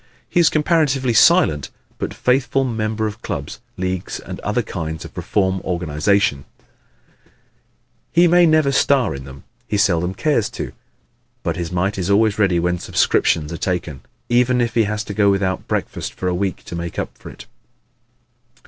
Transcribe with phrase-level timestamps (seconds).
[0.27, 1.69] He is a comparatively silent
[1.99, 6.43] but faithful member of clubs, leagues and other kinds of reform organizations.
[8.11, 9.43] He may never star in them.
[9.67, 10.71] He seldom cares to.
[11.43, 15.13] But his mite is always ready when subscriptions are taken, even if he has to
[15.13, 17.45] go without breakfast for a week to make up for it.